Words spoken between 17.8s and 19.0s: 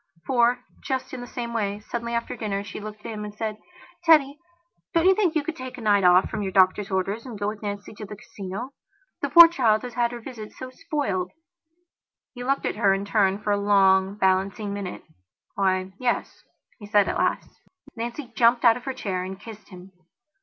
Nancy jumped out of her